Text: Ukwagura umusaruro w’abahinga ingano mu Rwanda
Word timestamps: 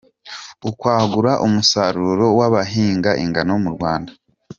Ukwagura 0.69 1.31
umusaruro 1.45 2.25
w’abahinga 2.39 3.11
ingano 3.23 3.53
mu 3.63 3.69
Rwanda 3.75 4.11